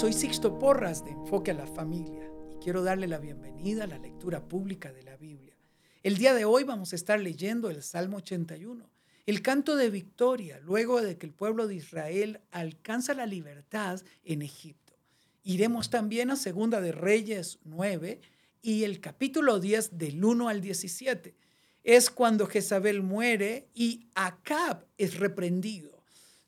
soy 0.00 0.14
Sixto 0.14 0.58
Porras 0.58 1.04
de 1.04 1.10
Enfoque 1.10 1.50
a 1.50 1.54
la 1.54 1.66
Familia 1.66 2.32
y 2.50 2.54
quiero 2.64 2.82
darle 2.82 3.06
la 3.06 3.18
bienvenida 3.18 3.84
a 3.84 3.86
la 3.86 3.98
lectura 3.98 4.48
pública 4.48 4.94
de 4.94 5.02
la 5.02 5.18
Biblia. 5.18 5.54
El 6.02 6.16
día 6.16 6.32
de 6.32 6.46
hoy 6.46 6.64
vamos 6.64 6.94
a 6.94 6.96
estar 6.96 7.20
leyendo 7.20 7.68
el 7.68 7.82
Salmo 7.82 8.16
81, 8.16 8.88
el 9.26 9.42
canto 9.42 9.76
de 9.76 9.90
victoria 9.90 10.58
luego 10.60 11.02
de 11.02 11.18
que 11.18 11.26
el 11.26 11.34
pueblo 11.34 11.66
de 11.66 11.74
Israel 11.74 12.40
alcanza 12.50 13.12
la 13.12 13.26
libertad 13.26 14.00
en 14.24 14.40
Egipto. 14.40 14.94
Iremos 15.42 15.90
también 15.90 16.30
a 16.30 16.36
Segunda 16.36 16.80
de 16.80 16.92
Reyes 16.92 17.58
9 17.64 18.22
y 18.62 18.84
el 18.84 19.00
capítulo 19.00 19.60
10 19.60 19.98
del 19.98 20.24
1 20.24 20.48
al 20.48 20.62
17. 20.62 21.36
Es 21.84 22.08
cuando 22.08 22.46
Jezabel 22.46 23.02
muere 23.02 23.68
y 23.74 24.06
Acab 24.14 24.86
es 24.96 25.18
reprendido. 25.18 25.99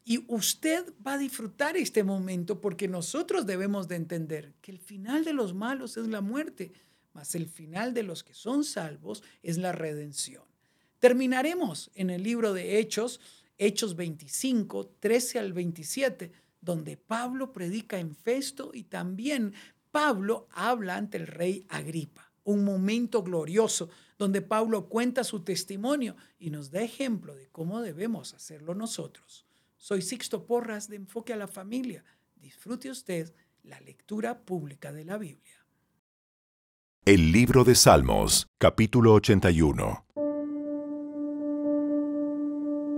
Y 0.05 0.25
usted 0.27 0.93
va 1.07 1.15
a 1.15 1.19
disfrutar 1.19 1.77
este 1.77 2.03
momento 2.03 2.61
porque 2.61 2.89
nosotros 2.89 3.47
debemos 3.47 3.87
de 3.87 3.97
entender 3.97 4.55
que 4.61 4.73
el 4.73 4.79
final 4.79 5.25
de 5.25 5.33
los 5.33 5.55
malos 5.55 5.97
es 5.97 6.09
la 6.09 6.21
muerte, 6.21 6.73
mas 7.13 7.35
el 7.35 7.47
final 7.47 7.95
de 7.95 8.03
los 8.03 8.25
que 8.25 8.35
son 8.35 8.65
salvos 8.65 9.23
es 9.43 9.59
la 9.59 9.73
redención. 9.73 10.45
Terminaremos 10.99 11.91
en 11.95 12.11
el 12.11 12.23
libro 12.23 12.53
de 12.53 12.79
Hechos, 12.79 13.21
Hechos 13.59 13.95
25, 13.95 14.95
13 14.99 15.39
al 15.39 15.53
27, 15.53 16.33
donde 16.61 16.97
Pablo 16.97 17.53
predica 17.53 17.99
en 17.99 18.15
Festo 18.15 18.71
y 18.73 18.85
también 18.85 19.53
Pablo 19.91 20.49
habla 20.51 20.97
ante 20.97 21.19
el 21.19 21.27
rey 21.27 21.67
Agripa. 21.69 22.33
Un 22.45 22.65
momento 22.65 23.23
glorioso 23.23 23.89
donde 24.19 24.43
Pablo 24.43 24.89
cuenta 24.89 25.23
su 25.23 25.41
testimonio 25.41 26.17
y 26.39 26.51
nos 26.51 26.71
da 26.71 26.83
ejemplo 26.83 27.35
de 27.35 27.49
cómo 27.49 27.81
debemos 27.83 28.35
hacerlo 28.35 28.75
nosotros. 28.75 29.47
Soy 29.83 30.01
Sixto 30.01 30.47
Porras 30.47 30.89
de 30.89 30.95
Enfoque 30.95 31.33
a 31.33 31.37
la 31.37 31.49
Familia. 31.49 32.05
Disfrute 32.37 32.89
usted 32.89 33.35
la 33.65 33.81
lectura 33.81 34.39
pública 34.39 34.93
de 34.93 35.05
la 35.05 35.19
Biblia. 35.19 35.57
El 37.05 37.33
libro 37.33 37.65
de 37.65 37.75
Salmos, 37.75 38.47
capítulo 38.59 39.15
81. 39.15 40.07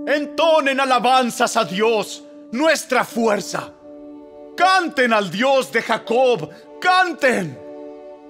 Entonen 0.05 0.79
alabanzas 0.79 1.57
a 1.57 1.65
Dios, 1.65 2.23
nuestra 2.51 3.03
fuerza. 3.03 3.73
Canten 4.55 5.11
al 5.11 5.31
Dios 5.31 5.71
de 5.71 5.81
Jacob, 5.81 6.51
canten. 6.79 7.57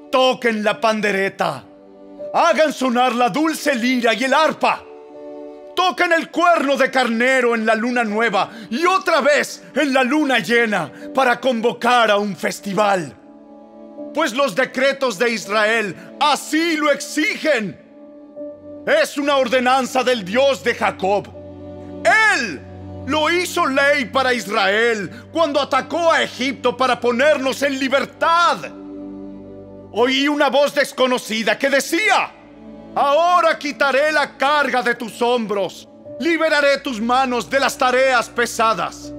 Toquen 0.09 0.63
la 0.63 0.80
pandereta. 0.80 1.67
Hagan 2.33 2.71
sonar 2.71 3.15
la 3.15 3.27
dulce 3.27 3.75
lira 3.75 4.13
y 4.13 4.23
el 4.23 4.33
arpa 4.33 4.94
tocan 5.75 6.13
el 6.13 6.31
cuerno 6.31 6.77
de 6.77 6.89
carnero 6.89 7.53
en 7.53 7.65
la 7.65 7.75
luna 7.75 8.03
nueva 8.03 8.49
y 8.69 8.85
otra 8.85 9.21
vez 9.21 9.63
en 9.75 9.93
la 9.93 10.03
luna 10.03 10.39
llena 10.39 10.91
para 11.13 11.39
convocar 11.39 12.09
a 12.09 12.17
un 12.17 12.35
festival. 12.35 13.15
Pues 14.13 14.33
los 14.33 14.55
decretos 14.55 15.19
de 15.19 15.31
Israel 15.31 15.95
así 16.19 16.77
lo 16.77 16.91
exigen. 16.91 17.79
Es 18.87 19.17
una 19.17 19.35
ordenanza 19.37 20.03
del 20.03 20.23
Dios 20.23 20.63
de 20.63 20.75
Jacob. 20.75 21.27
Él 22.33 22.61
lo 23.07 23.29
hizo 23.29 23.65
ley 23.65 24.05
para 24.05 24.33
Israel 24.33 25.27
cuando 25.31 25.59
atacó 25.59 26.11
a 26.11 26.23
Egipto 26.23 26.75
para 26.77 26.99
ponernos 26.99 27.61
en 27.61 27.79
libertad. 27.79 28.57
Oí 29.91 30.27
una 30.27 30.49
voz 30.49 30.73
desconocida 30.73 31.57
que 31.57 31.69
decía, 31.69 32.34
Ahora 32.95 33.59
quitaré 33.59 34.09
la 34.13 34.38
carga 34.38 34.81
de 34.81 34.95
tus 34.95 35.21
hombros. 35.21 35.88
Liberaré 36.17 36.77
tus 36.77 37.02
manos 37.02 37.49
de 37.49 37.59
las 37.59 37.77
tareas 37.77 38.29
pesadas. 38.29 39.13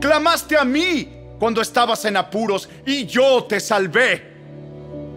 Clamaste 0.00 0.56
a 0.56 0.64
mí 0.64 1.12
cuando 1.40 1.60
estabas 1.60 2.04
en 2.04 2.16
apuros 2.16 2.68
y 2.86 3.04
yo 3.04 3.44
te 3.44 3.58
salvé. 3.58 4.32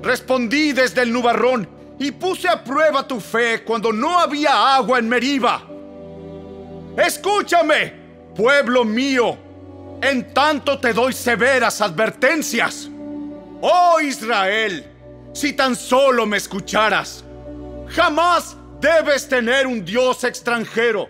Respondí 0.02 0.72
desde 0.72 1.04
el 1.04 1.14
nubarrón 1.14 1.70
y 2.00 2.12
puse 2.12 2.50
a 2.50 2.64
prueba 2.64 3.08
tu 3.08 3.20
fe 3.20 3.64
cuando 3.64 3.94
no 3.94 4.18
había 4.18 4.76
agua 4.76 4.98
en 4.98 5.08
Meriba. 5.08 5.62
Escúchame, 6.98 7.94
pueblo 8.36 8.84
mío, 8.84 9.38
en 10.02 10.34
tanto 10.34 10.80
te 10.80 10.94
doy 10.94 11.14
severas 11.14 11.80
advertencias. 11.82 12.90
Oh 13.62 14.00
Israel, 14.02 14.84
si 15.32 15.54
tan 15.54 15.76
solo 15.76 16.26
me 16.26 16.38
escucharas 16.38 17.24
Jamás 17.90 18.56
debes 18.80 19.28
tener 19.28 19.66
un 19.68 19.84
Dios 19.84 20.24
extranjero. 20.24 21.10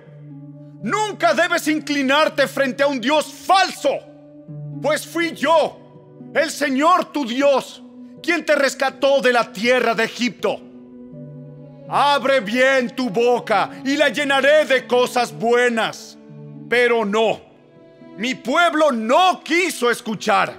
Nunca 0.82 1.34
debes 1.34 1.68
inclinarte 1.68 2.48
frente 2.48 2.84
a 2.84 2.88
un 2.88 3.02
Dios 3.02 3.26
falso. 3.26 4.00
Pues 4.82 5.06
fui 5.06 5.34
yo, 5.34 6.32
el 6.34 6.52
Señor 6.52 7.12
tu 7.12 7.26
Dios, 7.26 7.82
quien 8.22 8.46
te 8.46 8.56
rescató 8.56 9.22
de 9.22 9.34
la 9.34 9.52
tierra 9.52 9.96
de 9.96 10.04
Egipto. 10.04 10.62
Abre 11.90 12.42
bien 12.42 12.96
tu 12.96 13.10
boca 13.10 13.72
y 13.84 13.96
la 13.96 14.10
llenaré 14.10 14.66
de 14.66 14.86
cosas 14.86 15.32
buenas. 15.32 16.18
Pero 16.70 17.06
no, 17.06 17.42
mi 18.18 18.36
pueblo 18.36 18.92
no 18.92 19.42
quiso 19.44 19.90
escuchar. 19.90 20.54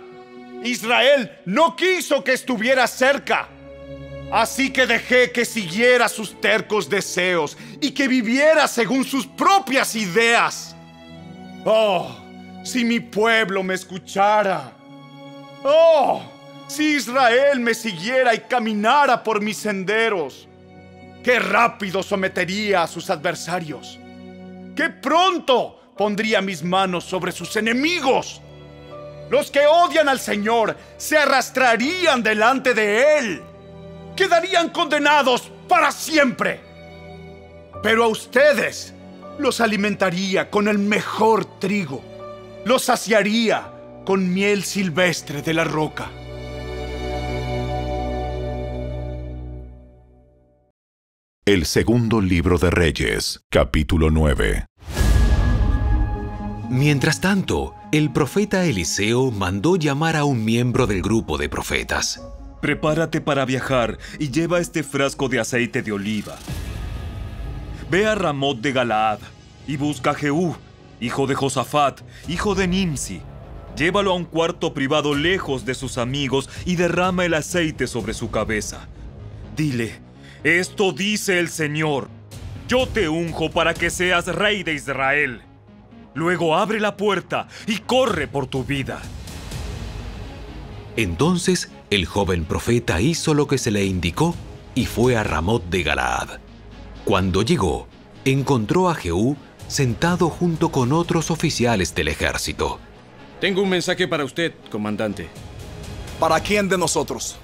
Israel 0.64 1.30
no 1.44 1.76
quiso 1.76 2.24
que 2.24 2.32
estuviera 2.32 2.86
cerca. 2.86 3.48
Así 4.30 4.70
que 4.70 4.86
dejé 4.86 5.32
que 5.32 5.44
siguiera 5.44 6.08
sus 6.08 6.38
tercos 6.38 6.88
deseos 6.88 7.56
y 7.80 7.92
que 7.92 8.06
viviera 8.06 8.68
según 8.68 9.04
sus 9.04 9.26
propias 9.26 9.96
ideas. 9.96 10.76
Oh, 11.64 12.14
si 12.62 12.84
mi 12.84 13.00
pueblo 13.00 13.62
me 13.62 13.74
escuchara. 13.74 14.72
Oh, 15.64 16.22
si 16.66 16.96
Israel 16.96 17.60
me 17.60 17.72
siguiera 17.72 18.34
y 18.34 18.40
caminara 18.40 19.22
por 19.22 19.40
mis 19.40 19.56
senderos. 19.56 20.46
Qué 21.24 21.38
rápido 21.38 22.02
sometería 22.02 22.82
a 22.82 22.86
sus 22.86 23.08
adversarios. 23.08 23.98
Qué 24.76 24.90
pronto 24.90 25.94
pondría 25.96 26.42
mis 26.42 26.62
manos 26.62 27.04
sobre 27.04 27.32
sus 27.32 27.56
enemigos. 27.56 28.42
Los 29.30 29.50
que 29.50 29.66
odian 29.66 30.08
al 30.08 30.20
Señor 30.20 30.76
se 30.98 31.16
arrastrarían 31.16 32.22
delante 32.22 32.74
de 32.74 33.18
Él 33.18 33.42
quedarían 34.18 34.70
condenados 34.70 35.52
para 35.68 35.92
siempre. 35.92 36.60
Pero 37.84 38.02
a 38.02 38.08
ustedes 38.08 38.92
los 39.38 39.60
alimentaría 39.60 40.50
con 40.50 40.66
el 40.66 40.78
mejor 40.78 41.60
trigo, 41.60 42.02
los 42.64 42.82
saciaría 42.82 43.70
con 44.04 44.34
miel 44.34 44.64
silvestre 44.64 45.40
de 45.40 45.54
la 45.54 45.62
roca. 45.62 46.10
El 51.46 51.64
segundo 51.64 52.20
libro 52.20 52.58
de 52.58 52.70
Reyes, 52.70 53.40
capítulo 53.48 54.10
9. 54.10 54.66
Mientras 56.68 57.20
tanto, 57.20 57.74
el 57.92 58.12
profeta 58.12 58.64
Eliseo 58.64 59.30
mandó 59.30 59.76
llamar 59.76 60.16
a 60.16 60.24
un 60.24 60.44
miembro 60.44 60.88
del 60.88 61.02
grupo 61.02 61.38
de 61.38 61.48
profetas. 61.48 62.20
Prepárate 62.60 63.20
para 63.20 63.44
viajar 63.44 63.98
y 64.18 64.30
lleva 64.30 64.58
este 64.58 64.82
frasco 64.82 65.28
de 65.28 65.38
aceite 65.38 65.82
de 65.82 65.92
oliva. 65.92 66.36
Ve 67.90 68.06
a 68.06 68.14
Ramot 68.14 68.60
de 68.60 68.72
Galaad 68.72 69.20
y 69.66 69.76
busca 69.76 70.10
a 70.10 70.14
Jehú, 70.14 70.56
hijo 71.00 71.26
de 71.26 71.34
Josafat, 71.34 72.00
hijo 72.26 72.54
de 72.54 72.66
Nimsi. 72.66 73.22
Llévalo 73.76 74.10
a 74.10 74.14
un 74.14 74.24
cuarto 74.24 74.74
privado 74.74 75.14
lejos 75.14 75.64
de 75.64 75.74
sus 75.74 75.98
amigos 75.98 76.50
y 76.66 76.74
derrama 76.74 77.24
el 77.24 77.34
aceite 77.34 77.86
sobre 77.86 78.12
su 78.12 78.30
cabeza. 78.30 78.88
Dile, 79.56 80.00
esto 80.42 80.92
dice 80.92 81.38
el 81.38 81.48
Señor, 81.48 82.08
yo 82.66 82.88
te 82.88 83.08
unjo 83.08 83.50
para 83.50 83.72
que 83.72 83.88
seas 83.88 84.26
rey 84.26 84.64
de 84.64 84.74
Israel. 84.74 85.42
Luego 86.14 86.56
abre 86.56 86.80
la 86.80 86.96
puerta 86.96 87.46
y 87.66 87.78
corre 87.78 88.26
por 88.26 88.48
tu 88.48 88.64
vida. 88.64 89.00
Entonces 90.96 91.70
el 91.90 92.06
joven 92.06 92.44
profeta 92.44 93.00
hizo 93.00 93.34
lo 93.34 93.46
que 93.46 93.58
se 93.58 93.70
le 93.70 93.84
indicó 93.84 94.34
y 94.74 94.86
fue 94.86 95.16
a 95.16 95.24
Ramot 95.24 95.64
de 95.70 95.82
Galaad. 95.82 96.40
Cuando 97.04 97.42
llegó, 97.42 97.86
encontró 98.24 98.90
a 98.90 98.94
Jehú 98.94 99.36
sentado 99.68 100.28
junto 100.28 100.70
con 100.70 100.92
otros 100.92 101.30
oficiales 101.30 101.94
del 101.94 102.08
ejército. 102.08 102.78
Tengo 103.40 103.62
un 103.62 103.70
mensaje 103.70 104.06
para 104.08 104.24
usted, 104.24 104.52
comandante. 104.70 105.28
¿Para 106.20 106.40
quién 106.40 106.68
de 106.68 106.76
nosotros? 106.76 107.36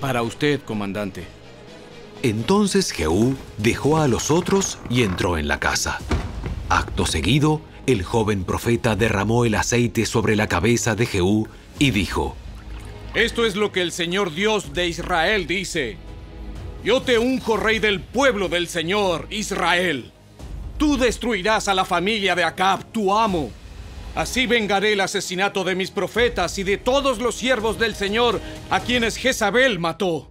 Para 0.00 0.22
usted, 0.22 0.60
comandante. 0.62 1.24
Entonces 2.22 2.90
Jehú 2.90 3.36
dejó 3.58 3.98
a 3.98 4.08
los 4.08 4.30
otros 4.30 4.78
y 4.90 5.02
entró 5.02 5.38
en 5.38 5.46
la 5.46 5.60
casa. 5.60 5.98
Acto 6.68 7.06
seguido, 7.06 7.62
el 7.86 8.02
joven 8.02 8.44
profeta 8.44 8.96
derramó 8.96 9.44
el 9.44 9.54
aceite 9.54 10.04
sobre 10.04 10.36
la 10.36 10.48
cabeza 10.48 10.94
de 10.94 11.06
Jehú 11.06 11.48
y 11.78 11.92
dijo, 11.92 12.36
esto 13.14 13.46
es 13.46 13.56
lo 13.56 13.72
que 13.72 13.80
el 13.80 13.92
Señor 13.92 14.34
Dios 14.34 14.74
de 14.74 14.86
Israel 14.86 15.46
dice. 15.46 15.96
Yo 16.84 17.02
te 17.02 17.18
unjo 17.18 17.56
rey 17.56 17.78
del 17.78 18.00
pueblo 18.00 18.48
del 18.48 18.68
Señor, 18.68 19.26
Israel. 19.30 20.12
Tú 20.76 20.96
destruirás 20.96 21.68
a 21.68 21.74
la 21.74 21.84
familia 21.84 22.34
de 22.34 22.44
Acab, 22.44 22.84
tu 22.92 23.16
amo. 23.16 23.50
Así 24.14 24.46
vengaré 24.46 24.92
el 24.92 25.00
asesinato 25.00 25.64
de 25.64 25.74
mis 25.74 25.90
profetas 25.90 26.58
y 26.58 26.64
de 26.64 26.76
todos 26.76 27.18
los 27.18 27.34
siervos 27.34 27.78
del 27.78 27.94
Señor 27.94 28.40
a 28.70 28.80
quienes 28.80 29.16
Jezabel 29.16 29.78
mató. 29.78 30.30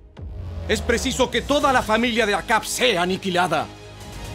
Es 0.70 0.82
preciso 0.82 1.32
que 1.32 1.42
toda 1.42 1.74
la 1.74 1.82
familia 1.82 2.26
de 2.26 2.36
Acab 2.36 2.66
sea 2.66 3.02
aniquilada. 3.02 3.68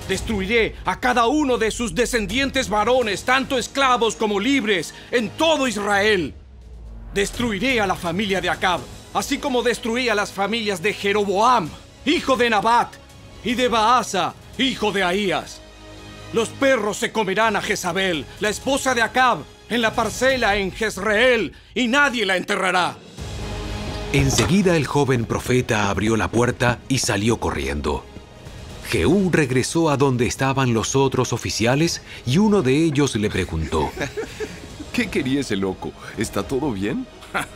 Destruiré 0.08 0.74
a 0.84 0.98
cada 0.98 1.26
uno 1.26 1.58
de 1.58 1.70
sus 1.70 1.94
descendientes 1.94 2.68
varones, 2.68 3.24
tanto 3.24 3.56
esclavos 3.56 4.16
como 4.16 4.40
libres, 4.40 4.94
en 5.10 5.30
todo 5.30 5.68
Israel. 5.68 6.34
Destruiré 7.14 7.80
a 7.80 7.86
la 7.86 7.94
familia 7.94 8.40
de 8.40 8.48
Acab, 8.48 8.80
así 9.12 9.38
como 9.38 9.62
destruí 9.62 10.08
a 10.08 10.14
las 10.14 10.32
familias 10.32 10.82
de 10.82 10.94
Jeroboam, 10.94 11.68
hijo 12.06 12.36
de 12.36 12.48
Nabat, 12.48 12.94
y 13.44 13.54
de 13.54 13.68
Baasa, 13.68 14.34
hijo 14.56 14.92
de 14.92 15.02
Ahías. 15.02 15.60
Los 16.32 16.48
perros 16.48 16.96
se 16.96 17.12
comerán 17.12 17.56
a 17.56 17.60
Jezabel, 17.60 18.24
la 18.40 18.48
esposa 18.48 18.94
de 18.94 19.02
Acab, 19.02 19.40
en 19.68 19.82
la 19.82 19.94
parcela 19.94 20.56
en 20.56 20.72
Jezreel, 20.72 21.52
y 21.74 21.88
nadie 21.88 22.24
la 22.24 22.38
enterrará. 22.38 22.96
Enseguida 24.14 24.76
el 24.76 24.86
joven 24.86 25.26
profeta 25.26 25.90
abrió 25.90 26.16
la 26.16 26.30
puerta 26.30 26.78
y 26.88 26.98
salió 26.98 27.38
corriendo. 27.38 28.04
Jehú 28.88 29.30
regresó 29.32 29.90
a 29.90 29.96
donde 29.96 30.26
estaban 30.26 30.74
los 30.74 30.96
otros 30.96 31.32
oficiales 31.32 32.02
y 32.26 32.38
uno 32.38 32.62
de 32.62 32.76
ellos 32.76 33.16
le 33.16 33.30
preguntó, 33.30 33.90
¿Qué 34.92 35.08
quería 35.08 35.40
ese 35.40 35.56
loco? 35.56 35.92
¿Está 36.16 36.42
todo 36.42 36.72
bien? 36.72 37.06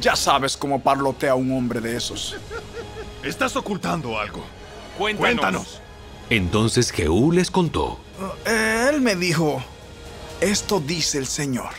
Ya 0.00 0.16
sabes 0.16 0.56
cómo 0.56 0.82
parlotea 0.82 1.36
un 1.36 1.52
hombre 1.52 1.80
de 1.80 1.96
esos. 1.96 2.34
Estás 3.22 3.54
ocultando 3.54 4.18
algo. 4.18 4.44
Cuéntanos. 4.98 5.80
Entonces 6.30 6.90
Jehú 6.90 7.30
les 7.30 7.48
contó. 7.48 8.00
Eh, 8.44 8.88
Él 8.90 9.00
me 9.00 9.14
dijo, 9.14 9.62
esto 10.40 10.80
dice 10.80 11.18
el 11.18 11.26
Señor, 11.26 11.70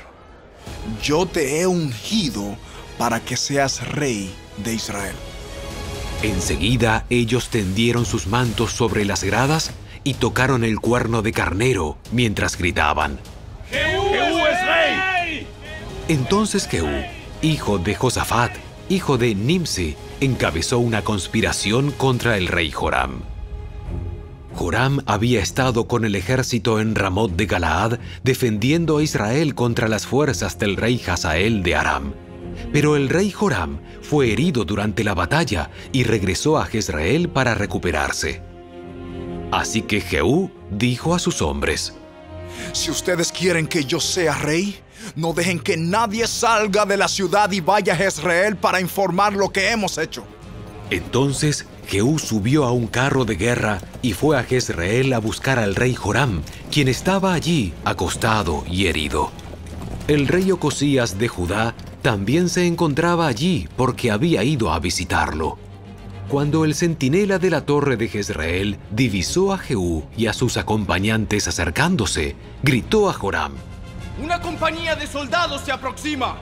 yo 1.04 1.26
te 1.26 1.60
he 1.60 1.68
ungido 1.68 2.56
para 2.98 3.20
que 3.20 3.36
seas 3.36 3.86
rey 3.86 4.34
de 4.58 4.74
Israel. 4.74 5.16
Enseguida 6.24 7.06
ellos 7.10 7.50
tendieron 7.50 8.06
sus 8.06 8.28
mantos 8.28 8.72
sobre 8.72 9.04
las 9.04 9.24
gradas 9.24 9.72
y 10.04 10.14
tocaron 10.16 10.64
el 10.64 10.80
cuerno 10.80 11.22
de 11.22 11.34
carnero 11.34 11.98
mientras 12.12 12.58
gritaban. 12.58 13.20
Entonces 16.08 16.68
Jehú, 16.68 17.04
hijo 17.42 17.80
de 17.80 17.96
Josafat, 17.96 18.52
hijo 18.90 19.18
de 19.18 19.34
Nimsi, 19.34 19.96
encabezó 20.22 20.78
una 20.78 21.04
conspiración 21.04 21.90
contra 21.92 22.38
el 22.38 22.48
rey 22.48 22.70
Joram. 22.70 23.22
Joram 24.54 25.02
había 25.08 25.42
estado 25.42 25.88
con 25.88 26.06
el 26.06 26.14
ejército 26.16 26.80
en 26.80 26.94
Ramot 26.94 27.32
de 27.32 27.48
Galaad 27.48 28.00
defendiendo 28.24 29.00
a 29.00 29.04
Israel 29.04 29.56
contra 29.56 29.88
las 29.88 30.06
fuerzas 30.06 30.60
del 30.60 30.78
rey 30.78 31.02
Hazael 31.06 31.64
de 31.64 31.76
Aram. 31.76 32.14
Pero 32.72 32.96
el 32.96 33.10
rey 33.10 33.32
Joram 33.32 33.80
fue 34.02 34.32
herido 34.32 34.64
durante 34.64 35.04
la 35.04 35.16
batalla 35.16 35.72
y 35.92 36.04
regresó 36.04 36.60
a 36.60 36.66
Jezreel 36.66 37.30
para 37.30 37.56
recuperarse. 37.56 38.44
Así 39.52 39.82
que 39.82 40.02
Jehú 40.02 40.52
dijo 40.70 41.16
a 41.16 41.20
sus 41.20 41.42
hombres, 41.42 41.96
Si 42.74 42.92
ustedes 42.92 43.32
quieren 43.32 43.68
que 43.68 43.84
yo 43.84 44.00
sea 44.00 44.36
rey, 44.36 44.80
no 45.16 45.34
dejen 45.34 45.60
que 45.60 45.78
nadie 45.78 46.28
salga 46.28 46.86
de 46.86 46.98
la 46.98 47.08
ciudad 47.08 47.52
y 47.52 47.62
vaya 47.62 47.94
a 47.94 47.96
Jezreel 47.96 48.58
para 48.58 48.82
informar 48.82 49.34
lo 49.34 49.50
que 49.50 49.70
hemos 49.70 49.98
hecho. 49.98 50.26
Entonces 50.90 51.66
Jehú 51.88 52.20
subió 52.20 52.66
a 52.66 52.72
un 52.72 52.88
carro 52.88 53.26
de 53.26 53.36
guerra 53.36 53.80
y 54.02 54.14
fue 54.14 54.38
a 54.38 54.44
Jezreel 54.44 55.14
a 55.14 55.20
buscar 55.20 55.60
al 55.60 55.76
rey 55.76 55.94
Joram, 55.94 56.42
quien 56.72 56.88
estaba 56.88 57.34
allí 57.34 57.74
acostado 57.84 58.64
y 58.70 58.88
herido. 58.88 59.32
El 60.08 60.28
rey 60.28 60.52
Ocosías 60.52 61.18
de 61.18 61.28
Judá 61.28 61.74
también 62.02 62.50
se 62.50 62.68
encontraba 62.68 63.26
allí 63.28 63.68
porque 63.76 64.12
había 64.12 64.44
ido 64.44 64.72
a 64.72 64.80
visitarlo. 64.80 65.58
Cuando 66.30 66.66
el 66.66 66.74
centinela 66.74 67.38
de 67.38 67.52
la 67.52 67.68
torre 67.68 67.98
de 67.98 68.08
Jezreel 68.08 68.80
divisó 68.90 69.54
a 69.54 69.60
Jehú 69.60 70.06
y 70.18 70.26
a 70.26 70.34
sus 70.34 70.58
acompañantes 70.58 71.48
acercándose, 71.48 72.36
gritó 72.64 73.10
a 73.10 73.14
Joram, 73.14 73.54
Una 74.22 74.42
compañía 74.42 74.96
de 74.96 75.06
soldados 75.06 75.62
se 75.62 75.72
aproxima. 75.72 76.38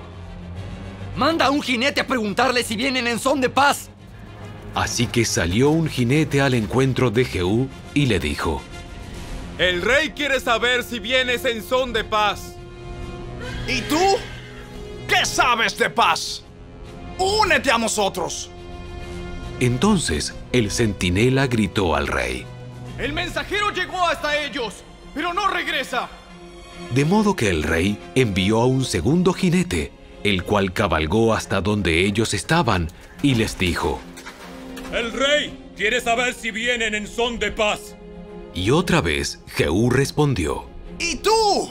Manda 1.17 1.47
a 1.47 1.49
un 1.51 1.61
jinete 1.61 1.99
a 1.99 2.07
preguntarle 2.07 2.63
si 2.63 2.77
vienen 2.77 3.07
en 3.07 3.19
son 3.19 3.41
de 3.41 3.49
paz. 3.49 3.89
Así 4.73 5.05
que 5.05 5.25
salió 5.25 5.69
un 5.69 5.89
jinete 5.89 6.41
al 6.41 6.53
encuentro 6.53 7.11
de 7.11 7.25
Jehú 7.25 7.67
y 7.93 8.05
le 8.05 8.19
dijo, 8.19 8.61
El 9.57 9.81
rey 9.81 10.11
quiere 10.11 10.39
saber 10.39 10.83
si 10.83 10.99
vienes 10.99 11.43
en 11.43 11.61
son 11.61 11.91
de 11.91 12.05
paz. 12.05 12.55
¿Y 13.67 13.81
tú? 13.81 13.99
¿Qué 15.09 15.25
sabes 15.25 15.77
de 15.77 15.89
paz? 15.89 16.41
Únete 17.19 17.69
a 17.69 17.77
nosotros. 17.77 18.49
Entonces 19.63 20.33
el 20.51 20.71
centinela 20.71 21.47
gritó 21.47 21.95
al 21.95 22.07
rey, 22.07 22.45
El 22.97 23.13
mensajero 23.13 23.71
llegó 23.71 24.05
hasta 24.05 24.37
ellos, 24.43 24.83
pero 25.15 25.33
no 25.33 25.47
regresa. 25.47 26.09
de 26.93 27.05
modo 27.05 27.33
que 27.37 27.49
el 27.49 27.63
rey 27.63 27.97
envió 28.13 28.59
a 28.59 28.65
un 28.65 28.83
segundo 28.83 29.31
jinete, 29.31 29.93
el 30.25 30.43
cual 30.43 30.73
cabalgó 30.73 31.33
hasta 31.33 31.61
donde 31.61 32.05
ellos 32.05 32.33
estaban 32.33 32.89
y 33.21 33.35
les 33.35 33.57
dijo, 33.57 34.01
El 34.91 35.13
rey 35.13 35.57
quiere 35.77 36.01
saber 36.01 36.33
si 36.33 36.51
vienen 36.51 36.93
en 36.93 37.07
son 37.07 37.39
de 37.39 37.51
paz. 37.51 37.95
y 38.53 38.69
otra 38.69 38.99
vez 38.99 39.39
Jehú 39.55 39.89
respondió, 39.89 40.65
¿Y 40.99 41.15
tú? 41.15 41.69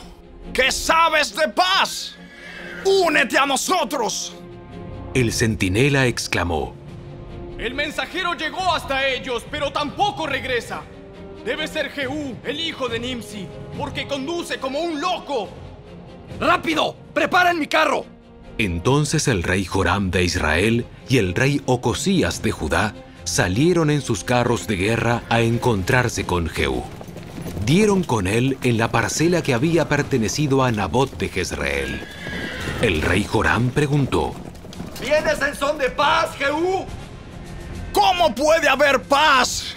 ¿Qué 0.55 0.73
sabes 0.73 1.37
de 1.37 1.47
paz? 1.49 2.15
Únete 2.87 3.37
a 3.37 3.45
nosotros. 3.45 4.33
el 5.15 5.31
centinela 5.31 6.07
exclamó, 6.07 6.75
El 7.63 7.75
mensajero 7.75 8.35
llegó 8.35 8.75
hasta 8.75 9.07
ellos, 9.07 9.47
pero 9.49 9.71
tampoco 9.71 10.27
regresa. 10.27 10.83
Debe 11.45 11.69
ser 11.69 11.91
Jehú, 11.91 12.35
el 12.43 12.59
hijo 12.59 12.89
de 12.89 12.99
Nimsi, 12.99 13.47
porque 13.79 14.09
conduce 14.09 14.59
como 14.59 14.81
un 14.81 15.01
loco. 15.01 15.49
¡Rápido! 16.41 16.97
¡Preparen 17.15 17.61
mi 17.61 17.69
carro! 17.69 18.05
Entonces 18.59 19.29
el 19.29 19.45
rey 19.45 19.65
Joram 19.65 20.11
de 20.11 20.25
Israel 20.25 20.87
y 21.09 21.19
el 21.19 21.37
rey 21.37 21.63
Ocosías 21.67 22.43
de 22.43 22.51
Judá 22.51 22.95
salieron 23.23 23.91
en 23.91 24.01
sus 24.01 24.25
carros 24.25 24.67
de 24.67 24.75
guerra 24.75 25.23
a 25.29 25.41
encontrarse 25.41 26.27
con 26.27 26.49
Jehú. 26.49 26.83
Dieron 27.65 28.03
con 28.03 28.27
él 28.27 28.59
en 28.65 28.77
la 28.77 28.91
parcela 28.91 29.41
que 29.41 29.55
había 29.55 29.89
pertenecido 29.89 30.65
a 30.65 30.73
Nabot 30.73 31.17
de 31.17 31.29
Jezreel. 31.29 32.01
El 32.81 33.03
rey 33.03 33.23
Joram 33.23 33.71
preguntó, 33.71 34.35
¿Vienes 35.01 35.41
en 35.41 35.55
son 35.55 35.79
de 35.79 35.91
paz, 35.91 36.35
Jehú? 36.37 36.87
¿Cómo 37.93 38.35
puede 38.35 38.69
haber 38.69 39.03
paz 39.03 39.75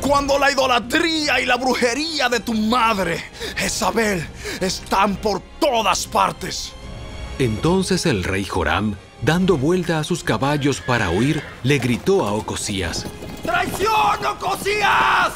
cuando 0.00 0.38
la 0.38 0.50
idolatría 0.50 1.40
y 1.40 1.46
la 1.46 1.56
brujería 1.56 2.28
de 2.28 2.40
tu 2.40 2.54
madre, 2.54 3.22
Jezabel, 3.56 4.26
están 4.60 5.16
por 5.16 5.40
todas 5.58 6.06
partes? 6.06 6.72
Entonces 7.38 8.06
el 8.06 8.24
rey 8.24 8.44
Joram, 8.44 8.96
dando 9.22 9.56
vuelta 9.56 9.98
a 9.98 10.04
sus 10.04 10.24
caballos 10.24 10.80
para 10.80 11.10
huir, 11.10 11.42
le 11.62 11.78
gritó 11.78 12.26
a 12.26 12.32
Ocosías. 12.32 13.06
¡Traición, 13.42 14.26
Ocosías! 14.26 15.32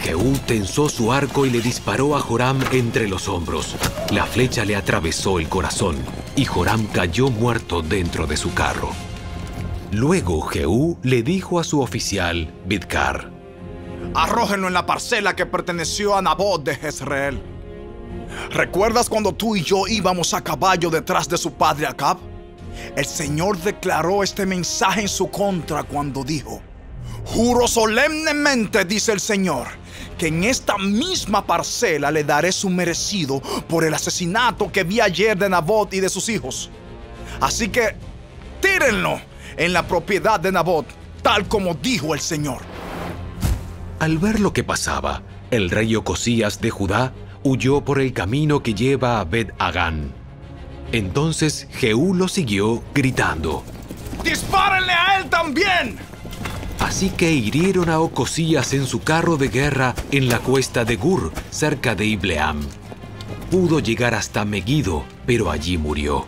Jehú 0.00 0.38
tensó 0.46 0.88
su 0.88 1.12
arco 1.12 1.44
y 1.44 1.50
le 1.50 1.60
disparó 1.60 2.16
a 2.16 2.20
Joram 2.20 2.60
entre 2.72 3.08
los 3.08 3.28
hombros. 3.28 3.76
La 4.10 4.24
flecha 4.24 4.64
le 4.64 4.76
atravesó 4.76 5.38
el 5.38 5.48
corazón 5.48 5.96
y 6.36 6.44
Joram 6.44 6.86
cayó 6.86 7.28
muerto 7.30 7.82
dentro 7.82 8.26
de 8.26 8.36
su 8.36 8.54
carro. 8.54 8.90
Luego 9.92 10.42
Jehú 10.42 10.98
le 11.02 11.22
dijo 11.22 11.58
a 11.58 11.64
su 11.64 11.80
oficial, 11.80 12.52
Bidkar, 12.66 13.30
Arrójenlo 14.14 14.68
en 14.68 14.74
la 14.74 14.84
parcela 14.84 15.34
que 15.34 15.46
perteneció 15.46 16.14
a 16.14 16.20
Nabot 16.20 16.62
de 16.62 16.74
Jezreel. 16.76 17.40
¿Recuerdas 18.50 19.08
cuando 19.08 19.32
tú 19.32 19.56
y 19.56 19.62
yo 19.62 19.86
íbamos 19.88 20.34
a 20.34 20.44
caballo 20.44 20.90
detrás 20.90 21.28
de 21.28 21.38
su 21.38 21.52
padre 21.52 21.86
Acab? 21.86 22.18
El 22.96 23.06
Señor 23.06 23.58
declaró 23.58 24.22
este 24.22 24.44
mensaje 24.44 25.02
en 25.02 25.08
su 25.08 25.30
contra 25.30 25.82
cuando 25.84 26.22
dijo, 26.22 26.60
Juro 27.24 27.66
solemnemente, 27.66 28.84
dice 28.84 29.12
el 29.12 29.20
Señor, 29.20 29.68
que 30.18 30.28
en 30.28 30.44
esta 30.44 30.76
misma 30.76 31.46
parcela 31.46 32.10
le 32.10 32.24
daré 32.24 32.52
su 32.52 32.68
merecido 32.68 33.40
por 33.68 33.84
el 33.84 33.94
asesinato 33.94 34.70
que 34.70 34.84
vi 34.84 35.00
ayer 35.00 35.36
de 35.36 35.48
Nabot 35.48 35.92
y 35.94 36.00
de 36.00 36.08
sus 36.10 36.28
hijos. 36.28 36.70
Así 37.40 37.68
que 37.68 37.96
tírenlo 38.60 39.27
en 39.58 39.72
la 39.72 39.86
propiedad 39.86 40.40
de 40.40 40.52
Nabot, 40.52 40.86
tal 41.22 41.46
como 41.46 41.74
dijo 41.74 42.14
el 42.14 42.20
Señor. 42.20 42.62
Al 43.98 44.18
ver 44.18 44.40
lo 44.40 44.52
que 44.52 44.64
pasaba, 44.64 45.22
el 45.50 45.68
rey 45.70 45.94
Ocosías 45.96 46.60
de 46.60 46.70
Judá 46.70 47.12
huyó 47.42 47.84
por 47.84 48.00
el 48.00 48.12
camino 48.12 48.62
que 48.62 48.74
lleva 48.74 49.20
a 49.20 49.24
Bet 49.24 49.52
Agán. 49.58 50.12
Entonces 50.92 51.68
Jehú 51.72 52.14
lo 52.14 52.28
siguió 52.28 52.82
gritando. 52.94 53.64
¡Dispárenle 54.24 54.92
a 54.92 55.18
él 55.18 55.28
también! 55.28 55.98
Así 56.78 57.10
que 57.10 57.32
hirieron 57.32 57.90
a 57.90 58.00
Ocosías 58.00 58.72
en 58.72 58.86
su 58.86 59.02
carro 59.02 59.36
de 59.36 59.48
guerra 59.48 59.94
en 60.12 60.28
la 60.28 60.38
cuesta 60.38 60.84
de 60.84 60.96
Gur, 60.96 61.32
cerca 61.50 61.94
de 61.94 62.06
Ibleam. 62.06 62.60
pudo 63.50 63.80
llegar 63.80 64.14
hasta 64.14 64.44
Megiddo, 64.44 65.04
pero 65.26 65.50
allí 65.50 65.76
murió. 65.76 66.26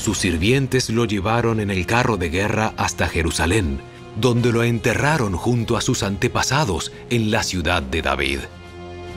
Sus 0.00 0.16
sirvientes 0.16 0.88
lo 0.88 1.04
llevaron 1.04 1.60
en 1.60 1.70
el 1.70 1.84
carro 1.84 2.16
de 2.16 2.30
guerra 2.30 2.72
hasta 2.78 3.06
Jerusalén, 3.06 3.80
donde 4.18 4.50
lo 4.50 4.64
enterraron 4.64 5.34
junto 5.34 5.76
a 5.76 5.82
sus 5.82 6.02
antepasados 6.02 6.90
en 7.10 7.30
la 7.30 7.42
ciudad 7.42 7.82
de 7.82 8.00
David. 8.00 8.38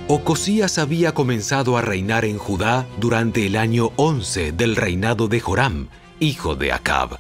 Ocosías 0.10 0.78
había 0.80 1.14
comenzado 1.14 1.78
a 1.78 1.82
reinar 1.82 2.26
en 2.26 2.38
Judá 2.38 2.86
durante 3.00 3.48
el 3.48 3.56
año 3.56 3.92
11 3.96 4.52
del 4.52 4.76
reinado 4.76 5.30
de 5.30 5.40
Joram, 5.40 5.88
hijo 6.20 6.56
de 6.58 6.74
Acab. 6.74 7.18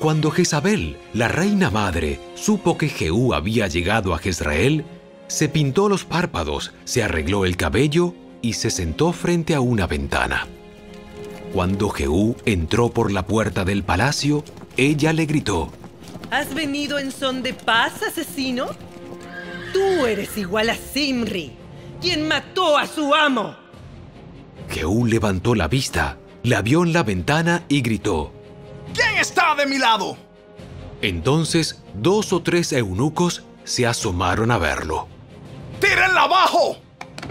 Cuando 0.00 0.32
Jezabel, 0.32 0.96
la 1.14 1.28
reina 1.28 1.70
madre, 1.70 2.18
supo 2.34 2.76
que 2.76 2.88
Jehú 2.88 3.32
había 3.32 3.68
llegado 3.68 4.12
a 4.12 4.18
Jezreel, 4.18 4.84
se 5.28 5.48
pintó 5.48 5.88
los 5.88 6.04
párpados, 6.04 6.72
se 6.84 7.04
arregló 7.04 7.44
el 7.44 7.56
cabello 7.56 8.12
y 8.42 8.54
se 8.54 8.70
sentó 8.70 9.12
frente 9.12 9.54
a 9.54 9.60
una 9.60 9.86
ventana. 9.86 10.48
Cuando 11.52 11.90
Jehú 11.90 12.36
entró 12.44 12.90
por 12.90 13.10
la 13.10 13.26
puerta 13.26 13.64
del 13.64 13.82
palacio, 13.82 14.44
ella 14.76 15.12
le 15.12 15.26
gritó, 15.26 15.72
¿Has 16.30 16.54
venido 16.54 16.98
en 17.00 17.10
son 17.10 17.42
de 17.42 17.54
paz, 17.54 18.04
asesino? 18.06 18.66
Tú 19.72 20.06
eres 20.06 20.36
igual 20.38 20.70
a 20.70 20.76
Simri, 20.76 21.52
quien 22.00 22.28
mató 22.28 22.78
a 22.78 22.86
su 22.86 23.12
amo. 23.14 23.56
Jehú 24.68 25.06
levantó 25.06 25.56
la 25.56 25.66
vista, 25.66 26.18
la 26.44 26.62
vio 26.62 26.84
en 26.84 26.92
la 26.92 27.02
ventana 27.02 27.64
y 27.68 27.82
gritó, 27.82 28.32
¿Quién 28.94 29.16
está 29.18 29.56
de 29.56 29.66
mi 29.66 29.78
lado? 29.78 30.16
Entonces 31.02 31.82
dos 31.94 32.32
o 32.32 32.42
tres 32.42 32.72
eunucos 32.72 33.42
se 33.64 33.88
asomaron 33.88 34.52
a 34.52 34.58
verlo. 34.58 35.08
¡Tírenla 35.80 36.22
abajo! 36.22 36.76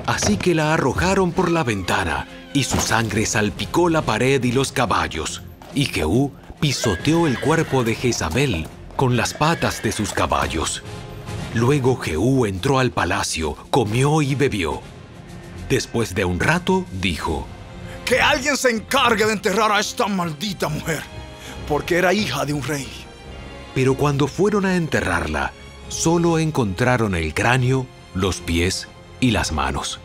Así 0.07 0.35
que 0.35 0.55
la 0.55 0.73
arrojaron 0.73 1.31
por 1.31 1.51
la 1.51 1.63
ventana 1.63 2.27
y 2.53 2.63
su 2.63 2.79
sangre 2.79 3.25
salpicó 3.25 3.89
la 3.89 4.01
pared 4.01 4.43
y 4.43 4.51
los 4.51 4.71
caballos. 4.71 5.41
Y 5.73 5.85
Jehú 5.85 6.31
pisoteó 6.59 7.27
el 7.27 7.39
cuerpo 7.39 7.83
de 7.83 7.95
Jezabel 7.95 8.67
con 8.95 9.15
las 9.15 9.33
patas 9.33 9.81
de 9.81 9.91
sus 9.91 10.11
caballos. 10.11 10.83
Luego 11.53 11.95
Jehú 11.95 12.45
entró 12.45 12.79
al 12.79 12.91
palacio, 12.91 13.55
comió 13.69 14.21
y 14.21 14.35
bebió. 14.35 14.81
Después 15.69 16.15
de 16.15 16.25
un 16.25 16.39
rato, 16.39 16.85
dijo, 17.01 17.47
Que 18.05 18.19
alguien 18.19 18.57
se 18.57 18.71
encargue 18.71 19.25
de 19.25 19.33
enterrar 19.33 19.71
a 19.71 19.79
esta 19.79 20.07
maldita 20.07 20.67
mujer, 20.67 21.03
porque 21.67 21.97
era 21.97 22.13
hija 22.13 22.45
de 22.45 22.53
un 22.53 22.63
rey. 22.63 22.87
Pero 23.75 23.95
cuando 23.95 24.27
fueron 24.27 24.65
a 24.65 24.75
enterrarla, 24.75 25.53
solo 25.87 26.39
encontraron 26.39 27.15
el 27.15 27.33
cráneo, 27.33 27.85
los 28.13 28.41
pies 28.41 28.87
y 29.19 29.31
las 29.31 29.51
manos. 29.51 29.99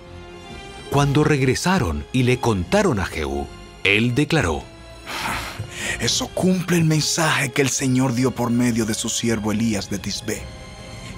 Cuando 0.91 1.25
regresaron 1.25 2.05
y 2.13 2.23
le 2.23 2.39
contaron 2.39 3.01
a 3.01 3.07
Jehú, 3.07 3.47
él 3.83 4.15
declaró, 4.15 4.63
Eso 6.01 6.29
cumple 6.29 6.77
el 6.77 6.85
mensaje 6.85 7.53
que 7.53 7.63
el 7.63 7.71
Señor 7.71 8.15
dio 8.15 8.31
por 8.31 8.51
medio 8.51 8.87
de 8.87 8.95
su 8.95 9.09
siervo 9.09 9.53
Elías 9.53 9.91
de 9.91 9.99
Tisbé, 9.99 10.43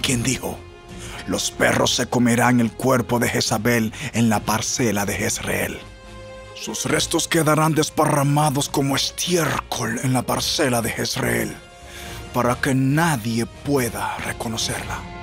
quien 0.03 0.23
dijo, 0.23 0.59
los 1.27 1.51
perros 1.51 1.95
se 1.95 2.07
comerán 2.07 2.61
el 2.61 2.71
cuerpo 2.71 3.19
de 3.19 3.29
Jezabel 3.29 3.93
en 4.13 4.29
la 4.29 4.41
parcela 4.41 5.05
de 5.05 5.15
Jezreel. 5.15 5.79
Sus 6.55 6.85
restos 6.85 7.29
quedarán 7.29 7.75
desparramados 7.75 8.69
como 8.69 8.97
estiércol 8.97 10.01
en 10.05 10.13
la 10.13 10.23
parcela 10.23 10.83
de 10.83 10.91
Jezreel, 10.91 11.55
para 12.33 12.55
que 12.61 12.75
nadie 12.75 13.45
pueda 13.47 14.17
reconocerla. 14.19 15.16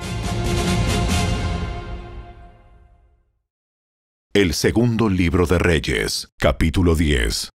El 4.36 4.56
segundo 4.56 5.10
libro 5.10 5.46
de 5.46 5.60
Reyes, 5.60 6.30
capítulo 6.40 6.96
10. 6.96 7.52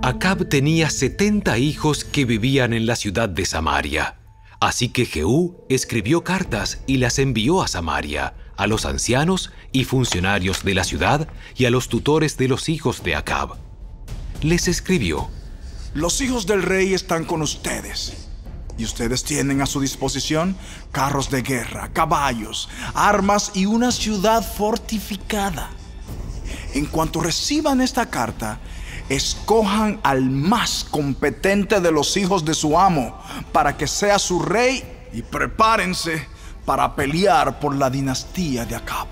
Acab 0.00 0.48
tenía 0.48 0.88
70 0.88 1.58
hijos 1.58 2.04
que 2.04 2.24
vivían 2.24 2.72
en 2.72 2.86
la 2.86 2.96
ciudad 2.96 3.28
de 3.28 3.44
Samaria. 3.44 4.18
Así 4.58 4.88
que 4.88 5.04
Jehú 5.04 5.66
escribió 5.68 6.24
cartas 6.24 6.82
y 6.86 6.96
las 6.96 7.18
envió 7.18 7.60
a 7.60 7.68
Samaria, 7.68 8.32
a 8.56 8.66
los 8.66 8.86
ancianos 8.86 9.52
y 9.72 9.84
funcionarios 9.84 10.64
de 10.64 10.72
la 10.72 10.84
ciudad 10.84 11.28
y 11.54 11.66
a 11.66 11.70
los 11.70 11.90
tutores 11.90 12.38
de 12.38 12.48
los 12.48 12.70
hijos 12.70 13.02
de 13.02 13.16
Acab. 13.16 13.58
Les 14.40 14.68
escribió, 14.68 15.28
Los 15.92 16.22
hijos 16.22 16.46
del 16.46 16.62
rey 16.62 16.94
están 16.94 17.26
con 17.26 17.42
ustedes. 17.42 18.29
Y 18.80 18.84
ustedes 18.84 19.24
tienen 19.24 19.60
a 19.60 19.66
su 19.66 19.78
disposición 19.78 20.56
carros 20.90 21.28
de 21.28 21.42
guerra, 21.42 21.90
caballos, 21.92 22.70
armas 22.94 23.50
y 23.52 23.66
una 23.66 23.92
ciudad 23.92 24.42
fortificada. 24.42 25.68
En 26.72 26.86
cuanto 26.86 27.20
reciban 27.20 27.82
esta 27.82 28.08
carta, 28.08 28.58
escojan 29.10 30.00
al 30.02 30.30
más 30.30 30.86
competente 30.90 31.82
de 31.82 31.92
los 31.92 32.16
hijos 32.16 32.42
de 32.46 32.54
su 32.54 32.78
amo 32.78 33.20
para 33.52 33.76
que 33.76 33.86
sea 33.86 34.18
su 34.18 34.40
rey 34.40 34.82
y 35.12 35.20
prepárense 35.20 36.26
para 36.64 36.96
pelear 36.96 37.60
por 37.60 37.76
la 37.76 37.90
dinastía 37.90 38.64
de 38.64 38.76
Acab. 38.76 39.08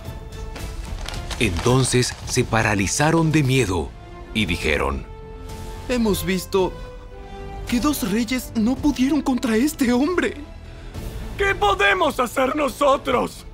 Entonces 1.41 2.15
se 2.27 2.43
paralizaron 2.43 3.33
de 3.33 3.43
miedo 3.43 3.91
y 4.33 4.47
dijeron, 4.47 5.05
Hemos 5.91 6.25
visto 6.25 6.73
que 7.69 7.81
dos 7.81 8.11
reyes 8.11 8.51
no 8.57 8.75
pudieron 8.75 9.21
contra 9.21 9.57
este 9.57 9.93
hombre. 9.93 10.35
¿Qué 11.37 11.55
podemos 11.55 12.19
hacer 12.19 12.57
nosotros? 12.57 13.45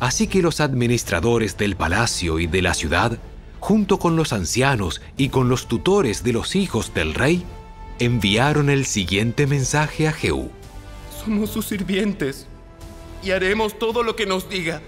Así 0.00 0.28
que 0.28 0.40
los 0.40 0.60
administradores 0.60 1.56
del 1.56 1.76
palacio 1.76 2.38
y 2.38 2.46
de 2.46 2.62
la 2.62 2.74
ciudad, 2.74 3.18
junto 3.58 3.98
con 3.98 4.14
los 4.14 4.32
ancianos 4.32 5.02
y 5.16 5.28
con 5.30 5.48
los 5.48 5.66
tutores 5.66 6.22
de 6.22 6.32
los 6.32 6.54
hijos 6.54 6.94
del 6.94 7.14
rey, 7.14 7.44
enviaron 7.98 8.70
el 8.70 8.86
siguiente 8.86 9.48
mensaje 9.48 10.06
a 10.06 10.12
Jehú. 10.12 10.50
Somos 11.24 11.50
sus 11.50 11.66
sirvientes 11.66 12.46
y 13.24 13.32
haremos 13.32 13.76
todo 13.76 14.04
lo 14.04 14.14
que 14.14 14.26
nos 14.26 14.48
diga. 14.48 14.80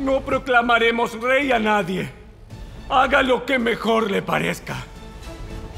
No 0.00 0.20
proclamaremos 0.20 1.20
rey 1.20 1.50
a 1.50 1.58
nadie. 1.58 2.10
Haga 2.88 3.22
lo 3.22 3.44
que 3.44 3.58
mejor 3.58 4.10
le 4.10 4.22
parezca. 4.22 4.86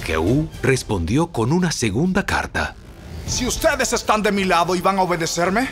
Jehú 0.04 0.48
respondió 0.62 1.28
con 1.28 1.52
una 1.52 1.72
segunda 1.72 2.26
carta. 2.26 2.76
Si 3.26 3.46
ustedes 3.46 3.92
están 3.92 4.22
de 4.22 4.32
mi 4.32 4.44
lado 4.44 4.74
y 4.74 4.80
van 4.80 4.98
a 4.98 5.02
obedecerme, 5.02 5.68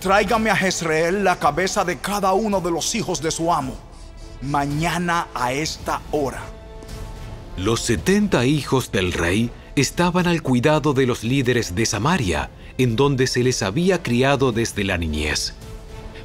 tráigame 0.00 0.50
a 0.50 0.56
Jezreel 0.56 1.22
la 1.22 1.38
cabeza 1.38 1.84
de 1.84 1.98
cada 1.98 2.32
uno 2.32 2.60
de 2.60 2.70
los 2.70 2.94
hijos 2.94 3.20
de 3.20 3.30
su 3.30 3.52
amo. 3.52 3.76
Mañana 4.40 5.28
a 5.34 5.52
esta 5.52 6.00
hora. 6.10 6.42
Los 7.56 7.80
setenta 7.80 8.46
hijos 8.46 8.90
del 8.90 9.12
rey 9.12 9.50
estaban 9.76 10.26
al 10.26 10.42
cuidado 10.42 10.92
de 10.92 11.06
los 11.06 11.22
líderes 11.22 11.74
de 11.74 11.86
Samaria, 11.86 12.50
en 12.78 12.96
donde 12.96 13.26
se 13.26 13.42
les 13.42 13.62
había 13.62 14.02
criado 14.02 14.50
desde 14.50 14.82
la 14.84 14.98
niñez. 14.98 15.54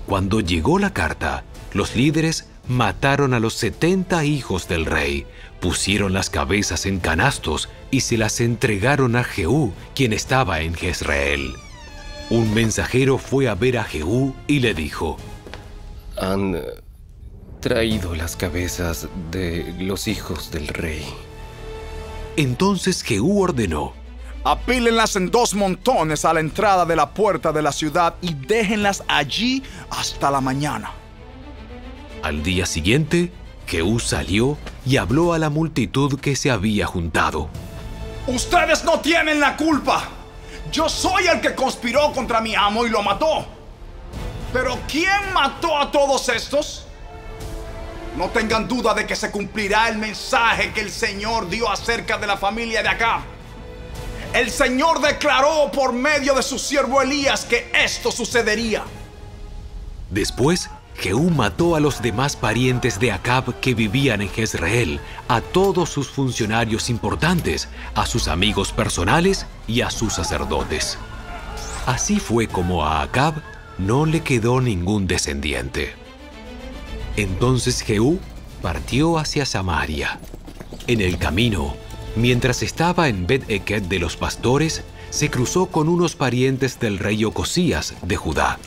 Cuando 0.08 0.40
llegó 0.40 0.80
la 0.80 0.92
carta, 0.92 1.44
los 1.74 1.96
líderes 1.96 2.49
mataron 2.70 3.34
a 3.34 3.40
los 3.40 3.56
setenta 3.56 4.24
hijos 4.24 4.68
del 4.68 4.86
rey, 4.86 5.26
pusieron 5.60 6.14
las 6.14 6.30
cabezas 6.30 6.86
en 6.86 7.00
canastos 7.00 7.68
y 7.92 8.02
se 8.02 8.18
las 8.18 8.40
entregaron 8.40 9.16
a 9.16 9.24
Jehú, 9.24 9.74
quien 9.96 10.14
estaba 10.14 10.62
en 10.62 10.76
Jezreel. 10.76 11.54
Un 12.30 12.54
mensajero 12.54 13.18
fue 13.18 13.50
a 13.50 13.56
ver 13.56 13.80
a 13.80 13.84
Jehú 13.84 14.36
y 14.46 14.60
le 14.60 14.76
dijo, 14.76 15.18
Han 16.16 16.56
eh, 16.56 16.62
traído 17.60 18.14
las 18.14 18.36
cabezas 18.36 19.08
de 19.32 19.74
los 19.80 20.08
hijos 20.08 20.52
del 20.52 20.68
rey. 20.68 21.04
Entonces 22.38 23.02
Jehú 23.02 23.42
ordenó, 23.42 23.94
Apílenlas 24.44 25.16
en 25.16 25.32
dos 25.32 25.56
montones 25.56 26.24
a 26.24 26.34
la 26.34 26.40
entrada 26.40 26.86
de 26.86 26.96
la 26.96 27.14
puerta 27.14 27.52
de 27.52 27.64
la 27.64 27.72
ciudad 27.72 28.16
y 28.22 28.36
déjenlas 28.36 29.04
allí 29.08 29.64
hasta 29.90 30.32
la 30.32 30.40
mañana. 30.40 30.99
Al 32.22 32.44
día 32.44 32.66
siguiente, 32.66 33.32
Jehú 33.66 34.00
salió 34.00 34.58
y 34.86 34.98
habló 34.98 35.34
a 35.34 35.40
la 35.40 35.50
multitud 35.50 36.20
que 36.20 36.36
se 36.36 36.52
había 36.52 36.86
juntado. 36.86 37.50
Ustedes 38.28 38.84
no 38.84 39.00
tienen 39.00 39.40
la 39.40 39.56
culpa. 39.56 40.04
Yo 40.72 40.90
soy 40.90 41.28
el 41.28 41.40
que 41.40 41.56
conspiró 41.56 42.12
contra 42.12 42.42
mi 42.42 42.56
amo 42.56 42.86
y 42.86 42.90
lo 42.90 43.02
mató. 43.02 43.46
Pero 44.52 44.78
¿quién 44.88 45.34
mató 45.34 45.78
a 45.78 45.92
todos 45.92 46.28
estos? 46.30 46.86
No 48.18 48.30
tengan 48.30 48.68
duda 48.68 48.94
de 48.94 49.08
que 49.08 49.16
se 49.16 49.32
cumplirá 49.32 49.88
el 49.88 49.98
mensaje 49.98 50.74
que 50.74 50.82
el 50.82 50.92
Señor 50.92 51.50
dio 51.50 51.72
acerca 51.72 52.18
de 52.18 52.28
la 52.28 52.36
familia 52.36 52.84
de 52.84 52.90
Acab. 52.90 53.22
El 54.34 54.52
Señor 54.52 55.00
declaró 55.00 55.72
por 55.72 55.94
medio 55.94 56.34
de 56.34 56.44
su 56.44 56.60
siervo 56.60 57.02
Elías 57.02 57.46
que 57.46 57.72
esto 57.74 58.12
sucedería. 58.12 58.84
Después, 60.10 60.70
Jehú 61.00 61.30
mató 61.30 61.78
a 61.78 61.80
los 61.80 62.02
demás 62.02 62.36
parientes 62.36 63.00
de 63.00 63.14
Acab 63.14 63.60
que 63.62 63.74
vivían 63.74 64.22
en 64.22 64.30
Jezreel, 64.30 65.00
a 65.30 65.40
todos 65.40 65.90
sus 65.90 66.10
funcionarios 66.10 66.90
importantes, 66.90 67.70
a 67.96 68.06
sus 68.06 68.28
amigos 68.28 68.74
personales 68.74 69.46
y 69.66 69.80
a 69.82 69.92
sus 69.92 70.14
sacerdotes. 70.14 70.98
Así 71.86 72.20
fue 72.20 72.48
como 72.48 72.86
a 72.86 73.02
Acab 73.02 73.36
no 73.78 74.06
le 74.06 74.22
quedó 74.22 74.60
ningún 74.60 75.08
descendiente. 75.08 75.94
Entonces 77.16 77.82
Jehú 77.82 78.20
partió 78.62 79.18
hacia 79.18 79.46
Samaria. 79.46 80.20
En 80.88 81.00
el 81.00 81.18
camino, 81.18 81.76
mientras 82.18 82.62
estaba 82.62 83.08
en 83.08 83.26
Bet-Eket 83.26 83.88
de 83.88 84.00
los 84.00 84.18
pastores, 84.18 84.84
se 85.12 85.30
cruzó 85.30 85.68
con 85.68 85.88
unos 85.88 86.16
parientes 86.16 86.78
del 86.78 87.00
rey 87.00 87.24
Ocosías 87.24 87.94
de 88.02 88.18
Judá. 88.18 88.60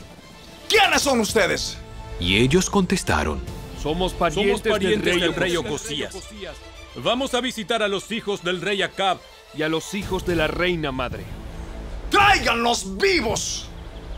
¿Quiénes 0.67 1.03
son 1.03 1.19
ustedes? 1.19 1.77
Y 2.23 2.37
ellos 2.37 2.69
contestaron, 2.69 3.41
Somos 3.81 4.13
parientes, 4.13 4.63
del, 4.79 5.33
rey, 5.35 5.57
Ocosías. 5.57 6.15
Vamos 7.03 7.33
a 7.33 7.41
visitar 7.41 7.83
a 7.83 7.89
los 7.89 8.13
hijos 8.13 8.43
del 8.43 8.61
rey 8.61 8.81
Acab 8.81 9.17
y 9.53 9.63
a 9.63 9.67
los 9.67 9.93
hijos 9.93 10.25
de 10.25 10.37
la 10.37 10.47
reina 10.47 10.93
madre. 10.93 11.25
¡Tráiganlos 12.09 12.95
vivos! 12.97 13.67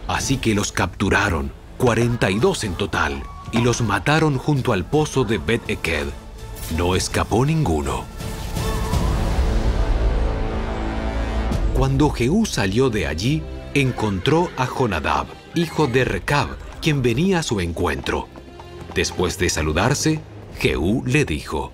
Así 0.07 0.37
que 0.37 0.53
los 0.53 0.71
capturaron, 0.71 1.51
42 1.79 2.65
en 2.65 2.75
total, 2.75 3.23
y 3.51 3.61
los 3.61 3.81
mataron 3.81 4.37
junto 4.37 4.71
al 4.71 4.85
pozo 4.85 5.23
de 5.23 5.39
Bet-Eked. 5.39 6.05
No 6.77 6.95
escapó 6.95 7.43
ninguno. 7.43 8.05
Cuando 11.73 12.11
Jehú 12.11 12.45
salió 12.45 12.91
de 12.91 13.07
allí, 13.07 13.41
encontró 13.73 14.51
a 14.57 14.67
Jonadab, 14.67 15.25
hijo 15.55 15.87
de 15.87 16.05
Recab, 16.05 16.49
quien 16.85 17.01
venía 17.01 17.39
a 17.39 17.43
su 17.43 17.61
encuentro. 17.61 18.27
Después 18.93 19.39
de 19.39 19.49
saludarse, 19.49 20.19
Jehú 20.59 21.01
le 21.07 21.25
dijo, 21.25 21.71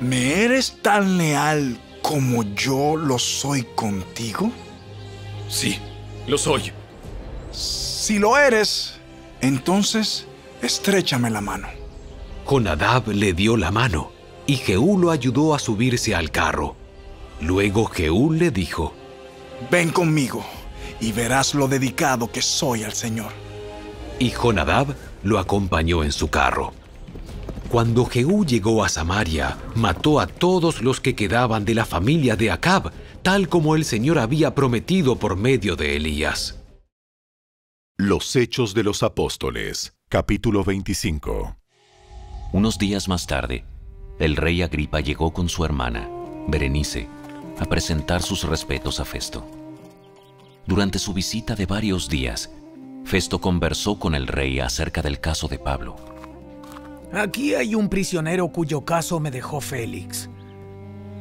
¿Me 0.00 0.44
eres 0.44 0.76
tan 0.80 1.18
leal 1.18 1.76
como 2.02 2.44
yo 2.54 2.94
lo 2.96 3.18
soy 3.18 3.64
contigo? 3.74 4.52
Sí, 5.48 5.80
lo 6.28 6.38
soy. 6.38 6.70
Si 7.50 8.20
lo 8.20 8.38
eres, 8.38 9.00
entonces 9.40 10.24
estrechame 10.62 11.30
la 11.30 11.40
mano. 11.40 11.66
Jonadab 12.46 13.08
le 13.08 13.32
dio 13.32 13.56
la 13.56 13.72
mano 13.72 14.12
y 14.46 14.58
Jehú 14.58 15.00
lo 15.00 15.10
ayudó 15.10 15.52
a 15.52 15.58
subirse 15.58 16.14
al 16.14 16.30
carro. 16.30 16.76
Luego 17.40 17.86
Jehú 17.86 18.32
le 18.32 18.52
dijo, 18.52 18.94
Ven 19.68 19.90
conmigo 19.90 20.44
y 21.00 21.10
verás 21.10 21.54
lo 21.54 21.66
dedicado 21.66 22.30
que 22.30 22.40
soy 22.40 22.84
al 22.84 22.92
Señor. 22.92 23.47
Y 24.18 24.30
Jonadab 24.30 24.94
lo 25.22 25.38
acompañó 25.38 26.02
en 26.02 26.12
su 26.12 26.28
carro. 26.28 26.72
Cuando 27.70 28.06
Jehú 28.06 28.44
llegó 28.46 28.82
a 28.82 28.88
Samaria, 28.88 29.58
mató 29.74 30.20
a 30.20 30.26
todos 30.26 30.82
los 30.82 31.00
que 31.00 31.14
quedaban 31.14 31.64
de 31.64 31.74
la 31.74 31.84
familia 31.84 32.34
de 32.34 32.50
Acab, 32.50 32.92
tal 33.22 33.48
como 33.48 33.76
el 33.76 33.84
Señor 33.84 34.18
había 34.18 34.54
prometido 34.54 35.16
por 35.16 35.36
medio 35.36 35.76
de 35.76 35.96
Elías. 35.96 36.58
Los 37.98 38.34
Hechos 38.36 38.74
de 38.74 38.84
los 38.84 39.02
Apóstoles, 39.02 39.92
capítulo 40.08 40.64
25. 40.64 41.56
Unos 42.52 42.78
días 42.78 43.08
más 43.08 43.26
tarde, 43.26 43.64
el 44.18 44.36
rey 44.36 44.62
Agripa 44.62 45.00
llegó 45.00 45.32
con 45.32 45.48
su 45.48 45.64
hermana, 45.64 46.08
Berenice, 46.46 47.06
a 47.58 47.66
presentar 47.66 48.22
sus 48.22 48.44
respetos 48.44 49.00
a 49.00 49.04
Festo. 49.04 49.46
Durante 50.66 50.98
su 50.98 51.12
visita 51.12 51.54
de 51.54 51.66
varios 51.66 52.08
días, 52.08 52.50
Festo 53.08 53.40
conversó 53.40 53.98
con 53.98 54.14
el 54.14 54.26
rey 54.26 54.60
acerca 54.60 55.00
del 55.00 55.18
caso 55.18 55.48
de 55.48 55.58
Pablo. 55.58 55.96
Aquí 57.10 57.54
hay 57.54 57.74
un 57.74 57.88
prisionero 57.88 58.48
cuyo 58.48 58.82
caso 58.82 59.18
me 59.18 59.30
dejó 59.30 59.62
Félix. 59.62 60.28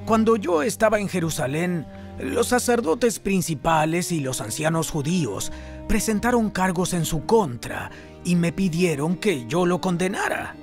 Cuando 0.05 0.35
yo 0.35 0.63
estaba 0.63 0.99
en 0.99 1.07
Jerusalén, 1.07 1.87
los 2.19 2.49
sacerdotes 2.49 3.19
principales 3.19 4.11
y 4.11 4.19
los 4.19 4.41
ancianos 4.41 4.91
judíos 4.91 5.53
presentaron 5.87 6.49
cargos 6.49 6.91
en 6.91 7.05
su 7.05 7.25
contra 7.25 7.89
y 8.25 8.35
me 8.35 8.51
pidieron 8.51 9.15
que 9.15 9.47
yo 9.47 9.65
lo 9.65 9.79
condenara. 9.79 10.57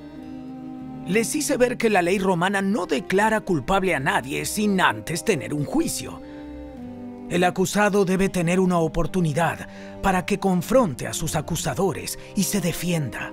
Les 1.08 1.34
hice 1.34 1.56
ver 1.56 1.78
que 1.78 1.88
la 1.88 2.02
ley 2.02 2.18
romana 2.18 2.60
no 2.60 2.84
declara 2.84 3.40
culpable 3.40 3.94
a 3.94 3.98
nadie 3.98 4.44
sin 4.44 4.78
antes 4.78 5.24
tener 5.24 5.54
un 5.54 5.64
juicio. 5.64 6.20
El 7.34 7.42
acusado 7.42 8.04
debe 8.04 8.28
tener 8.28 8.60
una 8.60 8.78
oportunidad 8.78 9.66
para 10.02 10.24
que 10.24 10.38
confronte 10.38 11.08
a 11.08 11.12
sus 11.12 11.34
acusadores 11.34 12.16
y 12.36 12.44
se 12.44 12.60
defienda. 12.60 13.32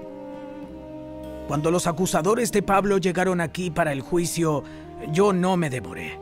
Cuando 1.48 1.70
los 1.70 1.86
acusadores 1.86 2.52
de 2.52 2.64
Pablo 2.64 2.98
llegaron 2.98 3.42
aquí 3.42 3.70
para 3.70 3.92
el 3.92 4.02
juicio, 4.02 4.64
yo 5.12 5.34
no 5.34 5.56
me 5.56 5.70
demoré. 5.70 6.20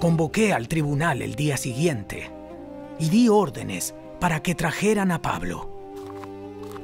Convoqué 0.00 0.52
al 0.52 0.66
tribunal 0.66 1.22
el 1.22 1.36
día 1.36 1.56
siguiente 1.56 2.28
y 2.98 3.08
di 3.08 3.28
órdenes 3.28 3.94
para 4.18 4.42
que 4.42 4.56
trajeran 4.56 5.12
a 5.12 5.22
Pablo. 5.22 5.70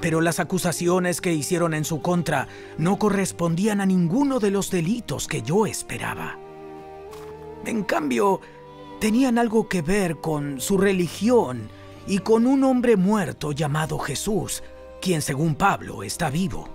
Pero 0.00 0.20
las 0.20 0.38
acusaciones 0.38 1.20
que 1.20 1.34
hicieron 1.34 1.74
en 1.74 1.84
su 1.84 2.00
contra 2.00 2.46
no 2.78 2.96
correspondían 2.96 3.80
a 3.80 3.86
ninguno 3.86 4.38
de 4.38 4.52
los 4.52 4.70
delitos 4.70 5.26
que 5.26 5.42
yo 5.42 5.66
esperaba. 5.66 6.38
En 7.64 7.82
cambio, 7.82 8.40
tenían 9.00 9.38
algo 9.38 9.68
que 9.68 9.82
ver 9.82 10.16
con 10.16 10.60
su 10.60 10.78
religión 10.78 11.68
y 12.06 12.18
con 12.18 12.46
un 12.46 12.64
hombre 12.64 12.96
muerto 12.96 13.52
llamado 13.52 13.98
Jesús, 13.98 14.62
quien 15.00 15.22
según 15.22 15.54
Pablo 15.54 16.02
está 16.02 16.30
vivo. 16.30 16.68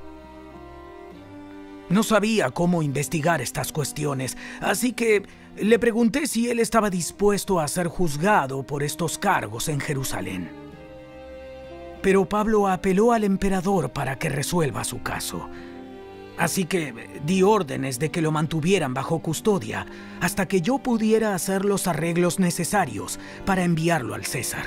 No 1.90 2.04
sabía 2.04 2.52
cómo 2.52 2.84
investigar 2.84 3.42
estas 3.42 3.72
cuestiones, 3.72 4.38
así 4.62 4.94
que 4.94 5.24
le 5.58 5.80
pregunté 5.80 6.28
si 6.28 6.50
él 6.50 6.60
estaba 6.60 6.90
dispuesto 6.90 7.60
a 7.60 7.68
ser 7.68 7.88
juzgado 7.88 8.64
por 8.64 8.84
estos 8.84 9.18
cargos 9.18 9.68
en 9.68 9.80
Jerusalén. 9.80 10.50
Pero 12.02 12.28
Pablo 12.28 12.68
apeló 12.68 13.12
al 13.12 13.24
emperador 13.24 13.92
para 13.92 14.18
que 14.18 14.30
resuelva 14.30 14.84
su 14.84 15.04
caso. 15.04 15.50
Así 16.38 16.66
que 16.66 16.94
di 17.26 17.44
órdenes 17.44 18.00
de 18.00 18.10
que 18.10 18.22
lo 18.22 18.32
mantuvieran 18.32 18.94
bajo 18.94 19.20
custodia 19.20 19.86
hasta 20.22 20.48
que 20.48 20.62
yo 20.62 20.80
pudiera 20.80 21.36
hacer 21.36 21.66
los 21.66 21.88
arreglos 21.88 22.40
necesarios 22.40 23.20
para 23.46 23.64
enviarlo 23.64 24.16
al 24.16 24.26
César. 24.26 24.66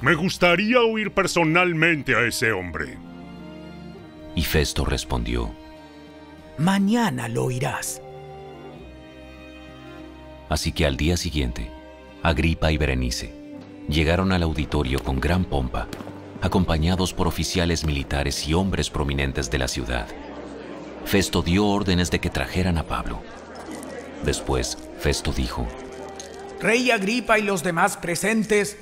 Me 0.00 0.14
gustaría 0.14 0.80
oír 0.80 1.12
personalmente 1.12 2.14
a 2.14 2.26
ese 2.26 2.52
hombre. 2.52 2.98
Y 4.34 4.42
Festo 4.42 4.84
respondió, 4.84 5.50
Mañana 6.58 7.28
lo 7.28 7.44
oirás. 7.44 8.02
Así 10.48 10.72
que 10.72 10.86
al 10.86 10.96
día 10.96 11.16
siguiente, 11.16 11.70
Agripa 12.22 12.70
y 12.70 12.76
Berenice 12.76 13.34
llegaron 13.88 14.32
al 14.32 14.42
auditorio 14.42 15.02
con 15.02 15.20
gran 15.20 15.44
pompa, 15.44 15.88
acompañados 16.44 17.14
por 17.14 17.26
oficiales 17.26 17.84
militares 17.84 18.46
y 18.46 18.52
hombres 18.52 18.90
prominentes 18.90 19.50
de 19.50 19.58
la 19.58 19.66
ciudad. 19.66 20.06
Festo 21.06 21.40
dio 21.40 21.66
órdenes 21.66 22.10
de 22.10 22.18
que 22.20 22.28
trajeran 22.28 22.76
a 22.76 22.82
Pablo. 22.82 23.22
Después, 24.24 24.76
Festo 24.98 25.32
dijo, 25.32 25.66
Rey 26.60 26.90
Agripa 26.90 27.38
y 27.38 27.42
los 27.42 27.62
demás 27.62 27.96
presentes, 27.96 28.76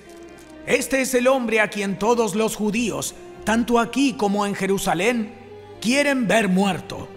este 0.66 1.02
es 1.02 1.14
el 1.14 1.28
hombre 1.28 1.60
a 1.60 1.68
quien 1.68 2.00
todos 2.00 2.34
los 2.34 2.56
judíos, 2.56 3.14
tanto 3.44 3.78
aquí 3.78 4.14
como 4.14 4.44
en 4.44 4.56
Jerusalén, 4.56 5.32
quieren 5.80 6.26
ver 6.26 6.48
muerto. 6.48 7.08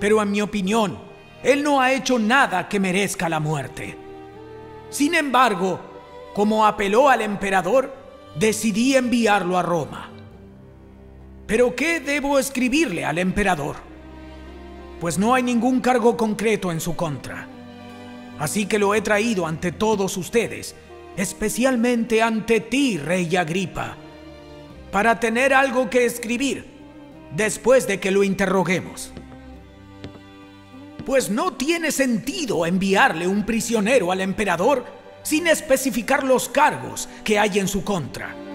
Pero 0.00 0.22
en 0.22 0.30
mi 0.30 0.40
opinión, 0.40 0.98
él 1.42 1.62
no 1.62 1.82
ha 1.82 1.92
hecho 1.92 2.18
nada 2.18 2.66
que 2.66 2.80
merezca 2.80 3.28
la 3.28 3.40
muerte. 3.40 3.96
Sin 4.88 5.14
embargo, 5.14 5.80
como 6.34 6.66
apeló 6.66 7.10
al 7.10 7.20
emperador, 7.20 7.99
decidí 8.38 8.96
enviarlo 8.96 9.58
a 9.58 9.62
Roma. 9.62 10.10
¿Pero 11.46 11.74
qué 11.74 12.00
debo 12.00 12.38
escribirle 12.38 13.04
al 13.04 13.18
emperador? 13.18 13.76
Pues 15.00 15.18
no 15.18 15.34
hay 15.34 15.42
ningún 15.42 15.80
cargo 15.80 16.16
concreto 16.16 16.70
en 16.70 16.80
su 16.80 16.94
contra. 16.94 17.48
Así 18.38 18.66
que 18.66 18.78
lo 18.78 18.94
he 18.94 19.00
traído 19.00 19.46
ante 19.46 19.72
todos 19.72 20.16
ustedes, 20.16 20.74
especialmente 21.16 22.22
ante 22.22 22.60
ti, 22.60 22.98
rey 22.98 23.34
Agripa, 23.36 23.96
para 24.92 25.18
tener 25.20 25.52
algo 25.52 25.90
que 25.90 26.04
escribir 26.04 26.66
después 27.34 27.86
de 27.86 28.00
que 28.00 28.10
lo 28.10 28.22
interroguemos. 28.22 29.12
Pues 31.04 31.30
no 31.30 31.54
tiene 31.54 31.92
sentido 31.92 32.66
enviarle 32.66 33.26
un 33.26 33.44
prisionero 33.44 34.12
al 34.12 34.20
emperador 34.20 34.99
sin 35.22 35.46
especificar 35.46 36.24
los 36.24 36.48
cargos 36.48 37.08
que 37.24 37.38
hay 37.38 37.58
en 37.58 37.68
su 37.68 37.84
contra. 37.84 38.49